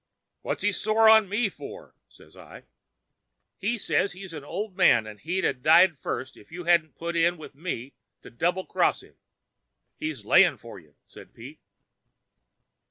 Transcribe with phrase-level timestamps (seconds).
[0.41, 2.63] "'What's he sore on me for?' says I.
[3.59, 7.15] "'He says he's an old man, and he'd 'a' died first if you hadn't put
[7.15, 7.93] in with me
[8.23, 9.13] to double cross him.
[9.97, 11.59] He's laying for you,' says Pete.